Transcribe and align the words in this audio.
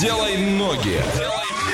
Делай 0.00 0.36
ноги. 0.36 1.00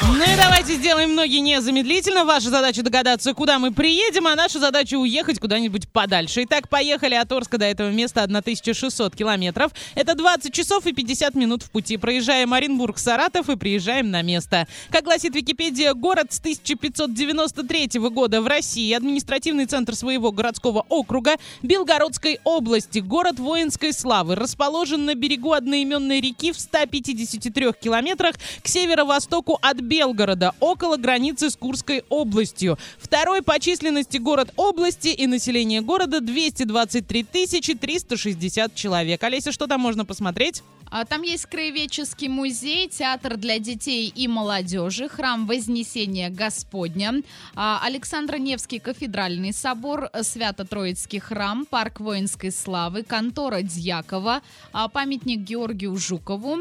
Ну 0.01 0.23
и 0.23 0.37
давайте 0.37 0.75
сделаем 0.75 1.15
ноги 1.15 1.41
незамедлительно. 1.41 2.25
Ваша 2.25 2.49
задача 2.49 2.83
догадаться, 2.83 3.35
куда 3.35 3.59
мы 3.59 3.73
приедем, 3.73 4.27
а 4.27 4.35
наша 4.35 4.59
задача 4.59 4.95
уехать 4.95 5.39
куда-нибудь 5.39 5.89
подальше. 5.89 6.45
Итак, 6.45 6.69
поехали 6.69 7.15
от 7.15 7.31
Орска 7.31 7.59
до 7.59 7.67
этого 7.67 7.91
места 7.91 8.23
1600 8.23 9.15
километров. 9.15 9.73
Это 9.95 10.15
20 10.15 10.53
часов 10.53 10.87
и 10.87 10.93
50 10.93 11.35
минут 11.35 11.63
в 11.63 11.71
пути. 11.71 11.97
Проезжаем 11.97 12.53
Оренбург, 12.55 12.99
Саратов 12.99 13.49
и 13.51 13.57
приезжаем 13.57 14.11
на 14.11 14.23
место. 14.23 14.67
Как 14.91 15.05
гласит 15.05 15.35
Википедия, 15.35 15.93
город 15.93 16.33
с 16.33 16.39
1593 16.39 18.01
года 18.09 18.41
в 18.41 18.47
России, 18.47 18.93
административный 18.93 19.67
центр 19.67 19.95
своего 19.95 20.33
городского 20.33 20.87
округа, 20.89 21.33
Белгородской 21.63 22.39
области, 22.45 23.01
город 23.01 23.39
воинской 23.39 23.93
славы, 23.93 24.37
расположен 24.37 25.05
на 25.05 25.15
берегу 25.15 25.53
одноименной 25.53 26.21
реки 26.21 26.53
в 26.53 26.59
153 26.59 27.73
километрах 27.81 28.37
к 28.63 28.69
северо-востоку 28.69 29.59
от 29.61 29.82
Белгорода, 29.83 30.55
около 30.61 30.97
границы 30.97 31.51
с 31.51 31.57
Курской 31.57 32.05
областью. 32.09 32.79
Второй 32.99 33.43
по 33.43 33.59
численности 33.61 34.17
город 34.17 34.53
области 34.57 35.09
и 35.09 35.27
население 35.27 35.81
города 35.81 36.21
223 36.21 37.25
360 37.25 38.75
человек. 38.75 39.23
Олеся, 39.23 39.53
что 39.53 39.67
там 39.67 39.81
можно 39.81 40.05
посмотреть? 40.05 40.63
А, 40.93 41.07
Там 41.07 41.23
есть 41.23 41.47
краеведческий 41.47 42.29
музей, 42.29 42.87
театр 42.87 43.39
для 43.39 43.59
детей 43.59 44.13
и 44.15 44.29
молодежи, 44.29 45.09
храм 45.09 45.47
Вознесения 45.47 46.29
Господня, 46.29 47.23
а, 47.55 47.81
Александро-Невский 47.83 48.79
кафедральный 48.79 49.55
собор, 49.55 50.11
Свято-Троицкий 50.21 51.19
храм, 51.19 51.65
парк 51.65 52.01
воинской 52.01 52.53
славы, 52.53 53.05
контора 53.05 53.63
Дьякова, 53.63 54.43
а, 54.73 54.89
памятник 54.89 55.39
Георгию 55.39 55.97
Жукову. 55.97 56.59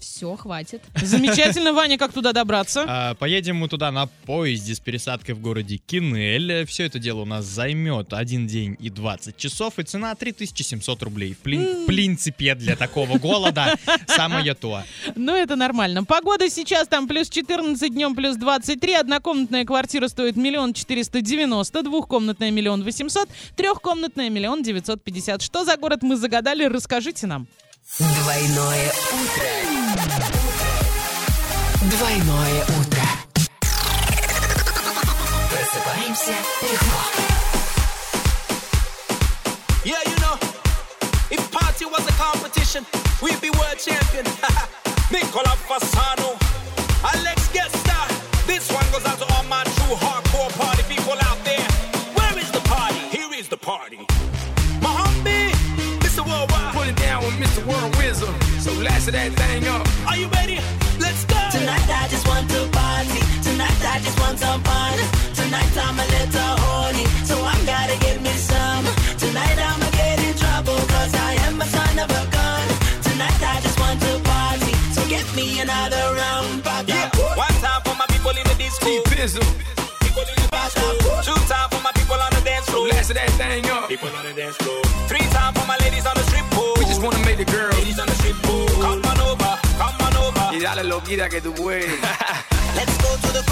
Все, 0.00 0.36
хватит. 0.36 0.82
Замечательно, 1.00 1.72
Ваня, 1.72 1.98
как 2.02 2.12
туда 2.12 2.32
добраться? 2.32 2.84
А, 2.88 3.14
Поедем 3.14 3.58
мы 3.58 3.68
туда 3.68 3.92
на 3.92 4.06
поезде 4.06 4.74
с 4.74 4.80
пересадкой 4.80 5.36
в 5.36 5.40
городе 5.40 5.76
Кинель. 5.76 6.66
Все 6.66 6.86
это 6.86 6.98
дело 6.98 7.20
у 7.20 7.24
нас 7.24 7.44
займет 7.44 8.12
один 8.12 8.48
день 8.48 8.76
и 8.80 8.90
20 8.90 9.36
часов, 9.36 9.78
и 9.78 9.84
цена 9.84 10.12
3700 10.16 11.00
рублей. 11.04 11.34
В 11.34 11.38
плин- 11.46 11.86
принципе, 11.86 12.56
для 12.56 12.74
такого 12.74 13.18
голода 13.18 13.76
самое 14.08 14.54
то. 14.54 14.82
Ну, 15.14 15.36
это 15.36 15.54
нормально. 15.54 16.02
Погода 16.02 16.50
сейчас 16.50 16.88
там 16.88 17.06
плюс 17.06 17.30
14, 17.30 17.92
днем 17.94 18.16
плюс 18.16 18.36
23. 18.36 18.94
Однокомнатная 18.94 19.64
квартира 19.64 20.08
стоит 20.08 20.34
миллион 20.34 20.74
четыреста 20.74 21.20
девяносто, 21.20 21.82
двухкомнатная 21.84 22.50
миллион 22.50 22.82
восемьсот, 22.82 23.28
трехкомнатная 23.54 24.28
миллион 24.28 24.64
девятьсот 24.64 25.04
пятьдесят. 25.04 25.40
Что 25.40 25.64
за 25.64 25.76
город 25.76 26.02
мы 26.02 26.16
загадали, 26.16 26.64
расскажите 26.64 27.28
нам. 27.28 27.46
Двойное 28.00 28.88
утро. 28.88 30.41
Двойное 31.91 32.63
утро. 32.79 33.03
Просыпаемся 35.49 36.35
легко. 36.61 36.99
Yeah, 39.85 40.01
you 40.05 40.17
know, 40.19 40.37
if 41.31 41.51
party 41.51 41.85
was 41.85 42.05
a 42.07 42.11
competition, 42.13 42.85
we'd 43.21 43.39
be 43.39 43.49
world 43.51 43.77
champion. 43.79 44.25
Nicola 45.11 45.55
Fasano, 45.67 46.35
Alex 47.03 47.47
Gesta. 47.53 47.99
This 48.45 48.69
one 48.71 48.85
goes 48.91 49.05
out 49.05 49.17
to 49.19 49.25
all 49.33 49.43
my 49.45 49.63
true 49.63 49.95
hardcore 49.95 50.51
party 50.57 50.83
people 50.93 51.15
out 51.21 51.39
there. 51.45 51.67
Where 52.15 52.37
is 52.37 52.51
the 52.51 52.61
party? 52.61 52.99
Here 53.15 53.31
is 53.33 53.47
the 53.47 53.57
party. 53.57 54.05
Mohammed, 54.81 55.53
Mr. 56.03 56.25
Worldwide. 56.27 56.73
Put 56.73 56.87
it 56.89 56.97
down 56.97 57.23
with 57.23 57.35
Mr. 57.35 57.65
World 57.65 57.95
Wisdom. 57.95 58.35
So 58.59 58.73
last 58.83 59.07
of 59.07 59.13
that 59.13 59.31
thing 59.31 59.67
up. 59.69 59.87
Are 60.05 60.17
you 60.17 60.27
ready? 60.27 60.59
Let's 60.99 61.23
go. 61.25 61.30
Tonight 61.62 61.90
I 61.94 62.08
just 62.08 62.26
want 62.26 62.50
to 62.50 62.66
party. 62.74 63.22
Tonight 63.38 63.82
I 63.86 64.00
just 64.02 64.18
want 64.18 64.36
some 64.36 64.60
fun. 64.66 64.98
Tonight 65.30 65.70
I'm 65.78 65.94
a 65.94 66.06
little 66.10 66.54
horny, 66.58 67.06
so 67.22 67.38
I 67.38 67.54
gotta 67.62 67.94
get 68.02 68.18
me 68.18 68.34
some. 68.34 68.82
Tonight 69.14 69.62
I'ma 69.62 69.86
get 69.94 70.18
in 70.26 70.34
trouble, 70.34 70.74
cause 70.74 71.14
I 71.14 71.38
am 71.46 71.62
a 71.62 71.66
son 71.70 72.02
of 72.02 72.10
a 72.10 72.22
gun. 72.34 72.66
Tonight 73.06 73.38
I 73.46 73.62
just 73.62 73.78
want 73.78 73.94
to 74.02 74.18
party, 74.26 74.74
so 74.90 75.06
get 75.06 75.22
me 75.38 75.62
another 75.62 76.02
round. 76.18 76.66
Bada 76.66 76.98
Yeah, 76.98 77.38
one 77.38 77.54
time 77.62 77.80
for 77.86 77.94
my 77.94 78.10
people 78.10 78.34
in 78.34 78.42
the 78.42 78.58
disco. 78.58 78.98
People 80.02 80.26
in 80.34 80.38
the 80.42 80.48
bada 80.50 80.82
Two 81.22 81.38
time 81.46 81.70
for 81.70 81.78
my 81.78 81.92
people 81.94 82.18
on 82.18 82.30
the 82.34 82.42
dance 82.42 82.66
So 82.66 82.82
floor. 82.82 82.88
last 82.90 83.14
of 83.14 83.22
that 83.22 83.30
thing 83.38 83.70
up. 83.70 83.86
People 83.86 84.10
on 84.10 84.26
the 84.26 84.34
dance 84.34 84.56
floor. 84.56 84.81
Dale 90.62 90.84
loquita 90.84 91.28
que 91.28 91.40
tú 91.40 91.52
puedes. 91.54 91.86
Let's 92.76 92.96
go 92.98 93.16
to 93.16 93.32
the 93.32 93.42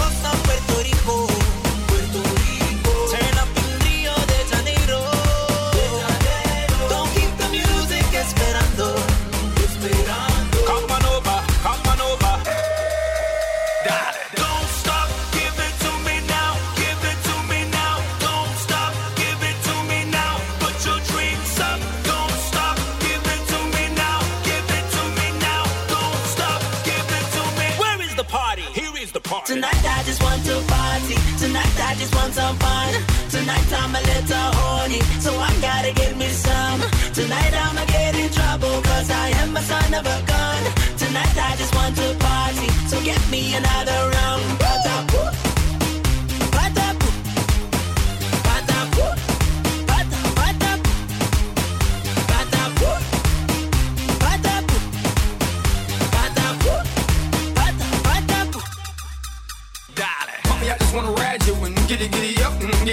Tonight 29.43 29.83
I 29.83 30.03
just 30.03 30.21
want 30.21 30.45
to 30.45 30.61
party. 30.67 31.15
Tonight 31.37 31.79
I 31.81 31.95
just 31.95 32.13
want 32.13 32.31
some 32.33 32.55
fun. 32.57 32.93
Tonight 33.29 33.73
I'm 33.73 33.95
a 33.95 33.99
little 33.99 34.51
horny, 34.53 35.01
so 35.19 35.33
I 35.33 35.49
gotta 35.59 35.91
get 35.93 36.15
me 36.15 36.27
some. 36.27 36.81
Tonight 37.11 37.53
I'ma 37.53 37.85
get 37.85 38.15
in 38.15 38.29
trouble, 38.29 38.81
cause 38.83 39.09
I 39.09 39.29
am 39.41 39.57
a 39.57 39.61
son 39.61 39.93
of 39.95 40.05
a 40.05 40.19
gun. 40.29 40.61
Tonight 40.95 41.35
I 41.35 41.55
just 41.57 41.73
want 41.73 41.95
to 41.95 42.15
party, 42.19 42.69
so 42.87 43.01
get 43.01 43.21
me 43.31 43.55
another 43.55 44.11
round. 44.13 44.60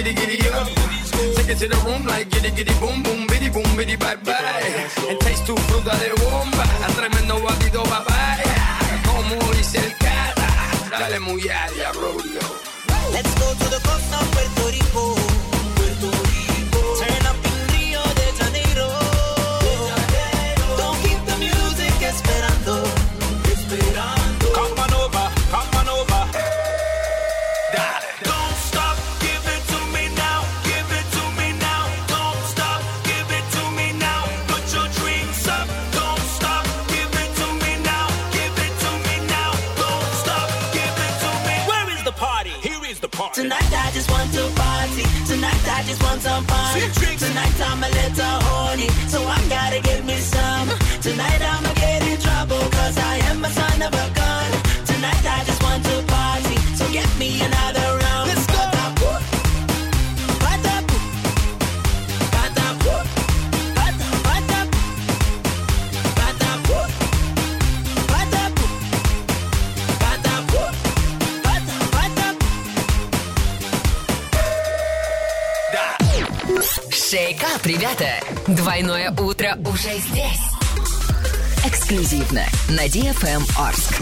Giddy 0.03 0.13
giddy 0.13 0.37
giddy 0.37 0.49
up. 0.49 0.67
Take 1.35 1.49
it 1.49 1.57
to 1.59 1.67
the 1.67 1.75
room 1.85 2.05
like 2.05 2.29
giddy 2.29 2.51
giddy 2.51 2.73
boom 2.79 3.03
boom, 3.03 3.27
biddy 3.27 3.49
boom 3.49 3.69
biddy 3.75 3.95
bye 3.97 4.15
bye. 4.23 4.89
And 5.09 5.19
taste 5.19 5.45
tu 5.45 5.55
fruta 5.67 5.95
de 5.99 6.09
bomba, 6.21 6.65
tremendo 6.95 7.39
batito 7.43 7.83
papaya. 7.83 8.55
Como 9.05 9.35
dice 9.53 9.79
el 9.79 9.93
cara, 9.97 10.47
dale 10.89 11.19
muy 11.19 11.41
allá, 11.49 11.91
rodeo. 11.93 12.47
Let's 13.11 13.33
go 13.39 13.53
to 13.53 13.65
the 13.75 13.79
coast 13.87 14.13
of 14.13 14.31
Puerto 14.31 14.71
Rico. 14.71 15.08
Tonight 43.31 43.71
I 43.71 43.91
just 43.91 44.09
want 44.09 44.33
to 44.33 44.41
party. 44.55 45.03
Tonight 45.27 45.67
I 45.69 45.83
just 45.83 46.01
want 46.01 46.19
some 46.21 46.43
fun. 46.45 46.79
Tonight 47.17 47.61
I'm 47.61 47.83
a 47.83 47.87
little 47.87 48.39
horny, 48.49 48.89
so 49.07 49.21
I 49.23 49.37
gotta 49.47 49.79
get 49.81 50.03
me 50.03 50.17
some. 50.17 50.69
Tonight 50.99 51.41
I'ma 51.41 51.71
get 51.75 52.07
in 52.07 52.17
trouble, 52.19 52.57
cause 52.57 52.97
I 52.97 53.17
am 53.29 53.45
a 53.45 53.49
son 53.49 53.81
of 53.83 53.93
a 53.93 54.07
gun. 54.17 54.51
Tonight 54.85 55.25
I 55.25 55.43
just 55.45 55.61
want 55.61 55.83
to 55.85 56.03
party, 56.07 56.57
so 56.75 56.91
get 56.91 57.09
me 57.19 57.39
another 57.41 57.99
round. 57.99 58.18
Шейкап, 77.09 77.65
ребята! 77.65 78.21
Двойное 78.45 79.09
утро 79.09 79.57
уже 79.65 79.97
здесь. 79.97 80.41
Эксклюзивно 81.65 82.43
на 82.69 82.85
DFM 82.85 83.41
Орск. 83.57 83.99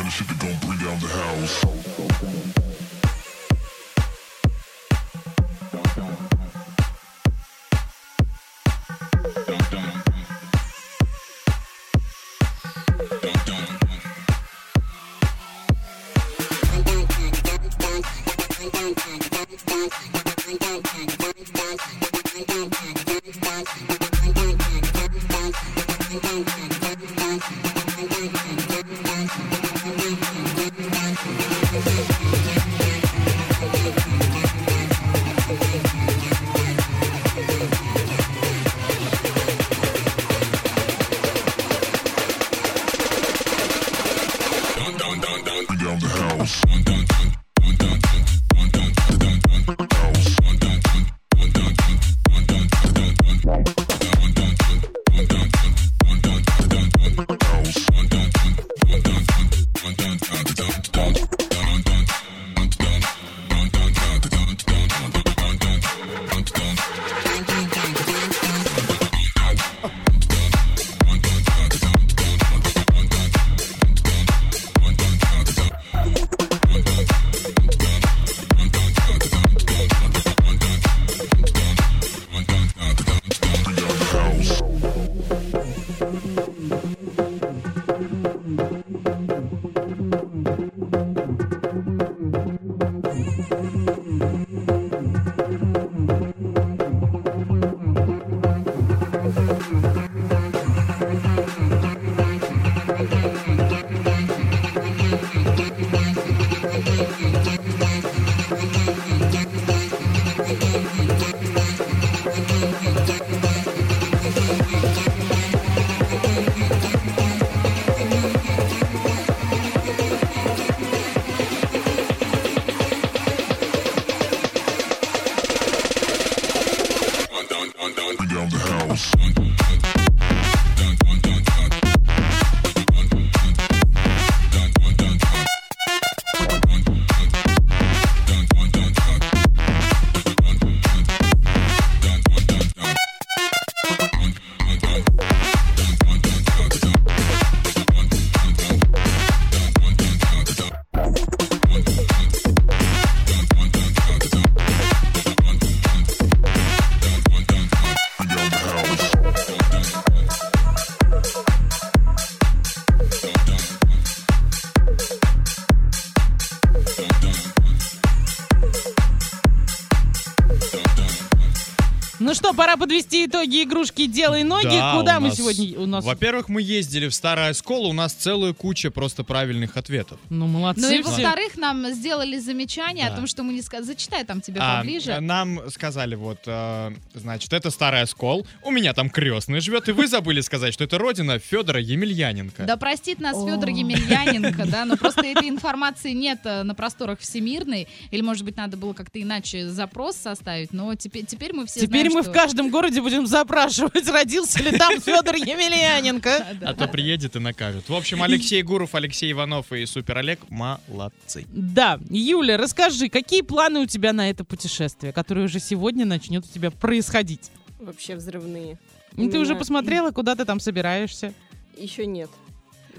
Ну 172.19 172.33
что, 172.33 172.53
пора 172.53 172.77
подвести 172.77 173.27
итоги 173.27 173.61
игрушки 173.63 174.07
«Делай 174.07 174.43
ноги». 174.43 174.63
Да, 174.65 174.95
Куда 174.97 175.17
у 175.17 175.21
мы 175.21 175.27
нас- 175.27 175.37
сегодня? 175.37 175.79
У 175.79 175.85
нас... 175.85 176.03
Во-первых, 176.03 176.49
мы 176.49 176.63
ездили 176.63 177.07
в 177.07 177.13
Старое 177.13 177.51
Осколо, 177.51 177.87
у 177.87 177.93
нас 177.93 178.13
целая 178.13 178.53
куча 178.53 178.89
просто 178.89 179.23
правильных 179.23 179.77
ответов. 179.77 180.19
Ну, 180.31 180.47
молодцы 180.47 180.81
Ну 180.81 180.91
и 180.91 181.01
во-вторых, 181.03 181.57
нам 181.57 181.85
сделали 181.91 182.39
замечание 182.39 183.05
Да. 183.07 183.13
о 183.13 183.17
том, 183.17 183.27
что 183.27 183.43
мы 183.43 183.53
не 183.53 183.61
сказали. 183.61 183.85
Зачитай 183.87 184.23
там 184.25 184.41
тебе 184.41 184.59
А, 184.61 184.79
поближе. 184.79 185.19
нам 185.19 185.69
сказали, 185.69 186.15
вот, 186.15 186.39
э, 186.47 186.91
значит, 187.13 187.53
это 187.53 187.69
Старый 187.69 188.01
Оскол, 188.01 188.47
у 188.63 188.71
меня 188.71 188.93
там 188.93 189.11
крестный 189.11 189.59
живет, 189.59 189.87
и 189.87 189.91
вы 189.91 190.07
забыли 190.07 190.41
сказать, 190.41 190.73
что 190.73 190.83
это 190.85 190.97
родина 190.97 191.37
Федора 191.37 191.79
Емельяненко. 191.79 192.63
Да 192.63 192.77
простит 192.77 193.19
нас 193.19 193.37
Федор 193.37 193.69
Емельяненко, 193.69 194.65
да, 194.65 194.85
но 194.85 194.97
просто 194.97 195.21
этой 195.23 195.49
информации 195.49 196.13
нет 196.13 196.39
э, 196.45 196.63
на 196.63 196.73
просторах 196.73 197.19
Всемирной, 197.19 197.87
или, 198.09 198.21
может 198.21 198.43
быть, 198.43 198.57
надо 198.57 198.75
было 198.75 198.93
как-то 198.93 199.21
иначе 199.21 199.69
запрос 199.69 200.15
составить, 200.15 200.73
но 200.73 200.95
теперь, 200.95 201.25
теперь 201.25 201.53
мы 201.53 201.67
все 201.67 201.81
Теперь 202.09 202.17
мы 202.17 202.23
что- 202.23 202.31
в 202.31 202.33
каждом 202.33 202.69
городе 202.69 203.01
будем 203.01 203.27
запрашивать, 203.27 204.07
родился 204.09 204.61
ли 204.63 204.71
там 204.77 204.99
Федор 205.01 205.35
Емельяненко. 205.35 206.47
А 206.61 206.73
то 206.73 206.87
приедет 206.87 207.35
и 207.35 207.39
накажет. 207.39 207.89
В 207.89 207.93
общем, 207.95 208.23
Алексей 208.23 208.61
Гуров, 208.61 208.95
Алексей 208.95 209.31
Иванов 209.31 209.71
и 209.71 209.85
Супер 209.85 210.17
Олег 210.17 210.39
молодцы. 210.49 211.45
Да, 211.49 211.99
Юля, 212.09 212.57
расскажи, 212.57 213.09
какие 213.09 213.41
планы 213.41 213.81
у 213.81 213.85
тебя 213.85 214.13
на 214.13 214.29
это 214.29 214.43
путешествие, 214.43 215.13
которое 215.13 215.43
уже 215.45 215.59
сегодня 215.59 216.05
начнет 216.05 216.45
у 216.45 216.47
тебя 216.47 216.71
происходить? 216.71 217.51
Вообще 217.79 218.15
взрывные. 218.15 218.79
Ну, 219.13 219.29
Ты 219.29 219.39
уже 219.39 219.55
посмотрела, 219.55 220.11
куда 220.11 220.35
ты 220.35 220.45
там 220.45 220.59
собираешься? 220.59 221.33
Еще 221.77 222.05
нет. 222.05 222.29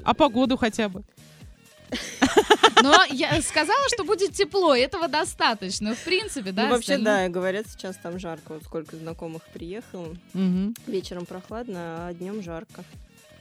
А 0.04 0.14
погоду 0.14 0.56
хотя 0.56 0.88
бы? 0.88 1.02
Но 2.82 3.04
я 3.10 3.40
сказала, 3.42 3.88
что 3.92 4.04
будет 4.04 4.32
тепло, 4.34 4.74
и 4.74 4.80
этого 4.80 5.08
достаточно, 5.08 5.94
в 5.94 6.04
принципе, 6.04 6.52
да? 6.52 6.64
ну, 6.64 6.68
вообще, 6.70 6.94
остальное- 6.94 7.26
да, 7.28 7.32
говорят, 7.32 7.66
сейчас 7.68 7.96
там 7.96 8.18
жарко. 8.18 8.54
Вот 8.54 8.64
сколько 8.64 8.96
знакомых 8.96 9.42
приехало. 9.52 10.14
Мгм. 10.32 10.74
Вечером 10.86 11.26
прохладно, 11.26 12.08
а 12.08 12.14
днем 12.14 12.42
жарко. 12.42 12.84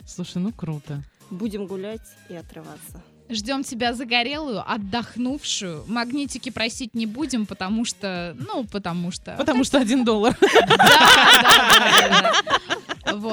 Слушай, 0.06 0.38
ну 0.39 0.51
круто. 0.53 1.03
Будем 1.29 1.67
гулять 1.67 2.01
и 2.29 2.36
отрываться. 2.36 3.01
Ждем 3.29 3.63
тебя 3.63 3.94
загорелую, 3.94 4.63
отдохнувшую. 4.65 5.84
Магнитики 5.88 6.50
просить 6.50 6.94
не 6.96 7.06
будем, 7.06 7.46
потому 7.46 7.84
что, 7.84 8.34
ну, 8.39 8.63
потому 8.63 9.12
что... 9.12 9.36
Потому 9.38 9.65
что 9.65 9.79
один 9.79 10.06
доллар. 10.06 10.38
Да, 10.39 10.77
да, 10.77 10.77
да, 10.77 12.10
да, 12.10 12.22
да. 12.22 12.37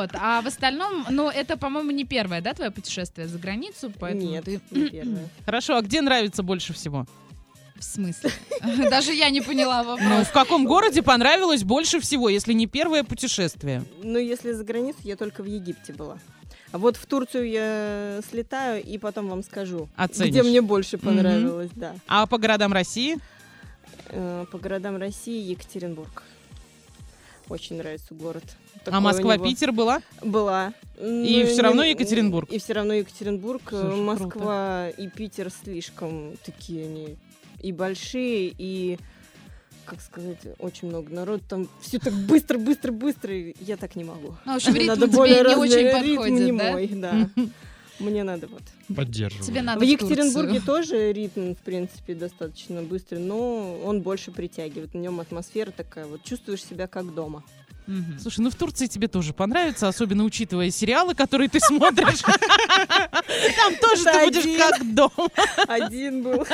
Вот. 0.05 0.21
А 0.21 0.41
в 0.43 0.47
остальном, 0.47 1.07
ну, 1.11 1.31
это, 1.31 1.57
по-моему, 1.57 1.91
не 1.91 2.05
первое, 2.05 2.41
да, 2.41 2.53
твое 2.55 2.71
путешествие 2.71 3.27
за 3.27 3.39
границу, 3.39 3.93
поэтому 3.99 4.31
Нет, 4.31 4.45
ты... 4.45 4.61
не 4.71 4.89
первое. 4.91 5.29
Хорошо, 5.47 5.77
а 5.77 5.83
где 5.83 6.01
нравится 6.03 6.43
больше 6.43 6.73
всего? 6.73 7.07
В 7.77 7.83
смысле? 7.85 8.31
Даже 8.91 9.13
я 9.13 9.31
не 9.31 9.41
поняла 9.41 9.83
Ну, 9.83 9.91
вопрос. 9.97 10.27
в 10.29 10.33
каком 10.33 10.65
городе 10.65 11.03
понравилось 11.03 11.65
больше 11.65 12.01
всего, 12.01 12.29
если 12.29 12.53
не 12.53 12.67
первое 12.67 13.03
путешествие? 13.05 13.83
Ну, 14.03 14.19
если 14.19 14.53
за 14.53 14.65
границу, 14.65 14.99
я 15.03 15.17
только 15.17 15.43
в 15.43 15.47
Египте 15.47 15.93
была. 15.93 16.19
А 16.73 16.79
вот 16.79 16.97
в 16.97 17.07
Турцию 17.07 17.49
я 17.49 18.21
слетаю 18.31 18.83
и 18.83 18.99
потом 18.99 19.29
вам 19.29 19.43
скажу, 19.43 19.89
Оценишь. 19.97 20.31
где 20.33 20.43
мне 20.43 20.61
больше 20.61 20.99
понравилось, 20.99 21.71
да. 21.75 21.95
А 22.09 22.27
по 22.27 22.37
городам 22.39 22.73
России? 22.73 23.17
Э, 24.09 24.45
По 24.51 24.59
городам 24.59 24.97
России 24.97 25.41
Екатеринбург. 25.51 26.23
Очень 27.49 27.77
нравится 27.77 28.15
город. 28.15 28.45
А 28.77 28.79
Такой 28.87 28.99
у 28.99 29.03
Москва, 29.03 29.35
него- 29.37 29.45
Питер 29.45 29.73
была? 29.73 30.01
Была. 30.23 30.73
И 30.99 31.43
Ну, 31.45 31.47
всё 31.47 31.63
равно 31.63 31.85
Екатеринбург? 31.85 32.51
И 32.51 32.59
все 32.59 32.73
равно 32.73 32.95
Екатеринбург. 32.95 33.63
Слушай, 33.69 33.97
Москва 34.01 34.89
и 34.91 35.09
Питер 35.09 35.51
слишком 35.51 36.35
такие 36.45 36.85
они 36.87 37.17
и 37.61 37.73
большие, 37.73 38.55
и 38.57 38.99
как 39.85 40.01
сказать, 40.01 40.39
очень 40.59 40.89
много 40.89 41.13
народу. 41.13 41.43
Там 41.47 41.69
все 41.83 41.99
так 41.99 42.15
быстро, 42.15 42.57
быстро, 42.59 42.91
быстро. 42.93 43.35
и 43.35 43.55
Я 43.61 43.77
так 43.77 43.97
не 43.97 44.05
могу. 44.05 44.35
Ну, 44.47 44.53
в 44.53 44.57
общем, 44.57 44.75
ритм 44.75 44.87
Надо 44.89 45.07
тебе 45.07 45.17
более 45.17 45.37
не 45.37 45.43
разный 45.43 45.61
очень 45.69 45.79
ритм 45.79 46.17
подходит, 46.17 46.47
не 46.47 46.53
да? 46.59 46.71
мой, 46.73 46.87
да. 46.89 47.29
Мне 48.01 48.25
надо 48.25 48.49
вот. 48.49 48.63
Поддерживаю. 48.95 49.47
Тебе 49.47 49.63
надо 49.63 49.81
В 49.81 49.83
Екатеринбурге 49.85 50.61
Турцию. 50.61 50.63
тоже 50.67 51.13
ритм, 51.13 51.55
в 51.55 51.59
принципе, 51.59 52.15
достаточно 52.15 52.83
быстрый, 52.83 53.21
но 53.21 53.81
он 53.85 54.01
больше 54.03 54.31
притягивает. 54.33 54.95
На 54.95 54.99
нем 54.99 55.21
атмосфера 55.21 55.71
такая, 55.71 56.07
вот 56.07 56.23
чувствуешь 56.25 56.65
себя 56.65 56.87
как 56.89 57.15
дома. 57.15 57.45
Мгм. 57.87 58.19
Слушай, 58.19 58.41
ну 58.41 58.49
в 58.51 58.55
Турции 58.55 58.87
тебе 58.87 59.09
тоже 59.09 59.35
понравится, 59.35 59.89
особенно 59.89 60.25
учитывая 60.25 60.71
сериалы, 60.71 61.15
которые 61.15 61.51
ты 61.51 61.61
смотришь. 61.61 62.21
Там 62.23 63.77
тоже 63.81 64.05
ты 64.05 64.25
будешь 64.27 64.59
как 64.59 64.95
дома. 64.95 65.29
Один 65.69 66.23
был 66.23 66.47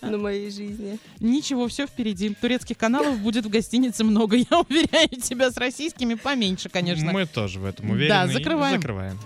на 0.00 0.18
моей 0.18 0.50
жизни. 0.50 0.98
Ничего, 1.20 1.68
все 1.68 1.86
впереди. 1.86 2.30
Турецких 2.34 2.76
каналов 2.76 3.18
будет 3.20 3.46
в 3.46 3.48
гостинице 3.50 4.02
много, 4.04 4.36
я 4.36 4.58
уверяю 4.68 5.08
тебя, 5.22 5.50
с 5.52 5.56
российскими 5.56 6.14
поменьше, 6.14 6.68
конечно. 6.68 7.12
Мы 7.12 7.26
тоже 7.26 7.60
в 7.60 7.64
этом 7.64 7.86
Да, 7.86 7.92
уверены. 7.94 8.30
и 8.30 8.32
закрываем. 8.32 8.76
Закрываем. 8.80 9.18